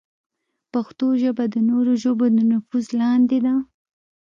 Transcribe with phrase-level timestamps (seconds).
[0.71, 3.53] پښتو ژبه د نورو ژبو د نفوذ لاندې ده.